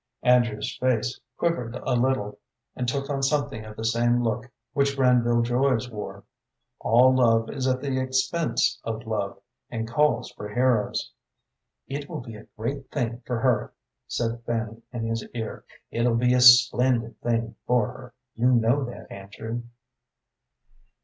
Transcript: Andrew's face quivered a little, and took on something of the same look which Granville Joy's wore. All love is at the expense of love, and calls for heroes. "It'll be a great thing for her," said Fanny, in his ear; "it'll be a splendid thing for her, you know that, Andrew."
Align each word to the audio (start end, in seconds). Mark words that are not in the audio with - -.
Andrew's 0.23 0.75
face 0.77 1.19
quivered 1.37 1.75
a 1.75 1.93
little, 1.93 2.39
and 2.75 2.87
took 2.87 3.07
on 3.07 3.21
something 3.21 3.63
of 3.65 3.75
the 3.75 3.85
same 3.85 4.23
look 4.23 4.49
which 4.73 4.95
Granville 4.97 5.43
Joy's 5.43 5.91
wore. 5.91 6.23
All 6.79 7.13
love 7.15 7.51
is 7.51 7.67
at 7.67 7.81
the 7.81 7.99
expense 7.99 8.79
of 8.83 9.05
love, 9.05 9.39
and 9.69 9.87
calls 9.87 10.31
for 10.31 10.49
heroes. 10.49 11.11
"It'll 11.87 12.19
be 12.21 12.35
a 12.35 12.47
great 12.57 12.89
thing 12.89 13.21
for 13.27 13.41
her," 13.41 13.73
said 14.07 14.41
Fanny, 14.43 14.81
in 14.91 15.05
his 15.05 15.23
ear; 15.35 15.65
"it'll 15.91 16.15
be 16.17 16.33
a 16.33 16.41
splendid 16.41 17.21
thing 17.21 17.55
for 17.67 17.87
her, 17.91 18.13
you 18.35 18.49
know 18.53 18.83
that, 18.85 19.05
Andrew." 19.11 19.61